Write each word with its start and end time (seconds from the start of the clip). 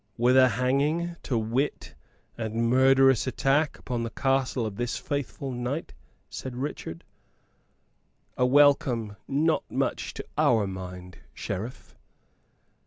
"With 0.17 0.35
a 0.35 0.49
hanging 0.49 1.15
to 1.21 1.37
wit, 1.37 1.93
and 2.35 2.67
murderous 2.67 3.27
attack 3.27 3.77
upon 3.77 4.01
the 4.01 4.09
castle 4.09 4.65
of 4.65 4.77
this 4.77 4.97
faithful 4.97 5.51
knight," 5.51 5.93
said 6.27 6.55
Richard. 6.55 7.03
"A 8.35 8.43
welcome 8.47 9.15
not 9.27 9.63
much 9.69 10.15
to 10.15 10.25
our 10.39 10.65
mind, 10.65 11.19
Sheriff." 11.35 11.95